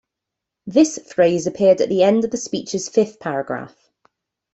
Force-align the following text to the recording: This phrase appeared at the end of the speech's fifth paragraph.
This 0.65 0.97
phrase 1.13 1.45
appeared 1.45 1.79
at 1.79 1.87
the 1.87 2.01
end 2.01 2.25
of 2.25 2.31
the 2.31 2.37
speech's 2.37 2.89
fifth 2.89 3.19
paragraph. 3.19 3.75